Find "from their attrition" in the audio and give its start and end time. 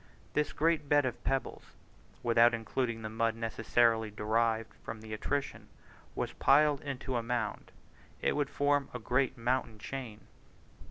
4.83-5.67